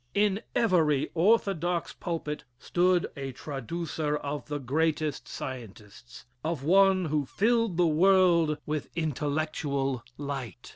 [0.15, 7.27] In every orthodox pulpit stood a traducer of the greatest of scientists of one who
[7.27, 10.69] filled the world with intellectual light.